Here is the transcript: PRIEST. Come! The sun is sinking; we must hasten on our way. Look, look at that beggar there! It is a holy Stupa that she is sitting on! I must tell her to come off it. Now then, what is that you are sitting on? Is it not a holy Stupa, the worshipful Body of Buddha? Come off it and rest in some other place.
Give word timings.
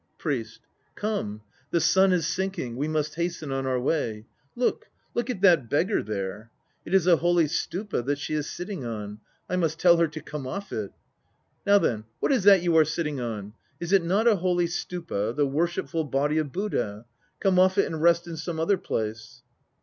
PRIEST. 0.17 0.61
Come! 0.95 1.43
The 1.69 1.79
sun 1.79 2.11
is 2.11 2.25
sinking; 2.25 2.75
we 2.75 2.87
must 2.87 3.13
hasten 3.13 3.51
on 3.51 3.67
our 3.67 3.79
way. 3.79 4.25
Look, 4.55 4.87
look 5.13 5.29
at 5.29 5.41
that 5.41 5.69
beggar 5.69 6.01
there! 6.01 6.49
It 6.83 6.95
is 6.95 7.05
a 7.05 7.17
holy 7.17 7.43
Stupa 7.47 8.01
that 8.07 8.17
she 8.17 8.33
is 8.33 8.49
sitting 8.49 8.83
on! 8.83 9.19
I 9.47 9.57
must 9.57 9.77
tell 9.77 9.97
her 9.97 10.07
to 10.07 10.19
come 10.19 10.47
off 10.47 10.71
it. 10.73 10.91
Now 11.67 11.77
then, 11.77 12.05
what 12.19 12.31
is 12.31 12.41
that 12.45 12.63
you 12.63 12.75
are 12.77 12.83
sitting 12.85 13.19
on? 13.19 13.53
Is 13.79 13.93
it 13.93 14.03
not 14.03 14.27
a 14.27 14.37
holy 14.37 14.65
Stupa, 14.65 15.35
the 15.35 15.45
worshipful 15.45 16.05
Body 16.05 16.39
of 16.39 16.51
Buddha? 16.51 17.05
Come 17.39 17.59
off 17.59 17.77
it 17.77 17.85
and 17.85 18.01
rest 18.01 18.25
in 18.25 18.37
some 18.37 18.59
other 18.59 18.79
place. 18.79 19.43